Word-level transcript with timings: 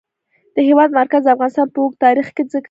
د 0.55 0.57
هېواد 0.67 0.89
مرکز 0.99 1.21
د 1.23 1.27
افغانستان 1.33 1.67
په 1.73 1.79
اوږده 1.81 2.01
تاریخ 2.05 2.27
کې 2.35 2.41
ذکر 2.43 2.49
شوی 2.51 2.53
دی. 2.53 2.59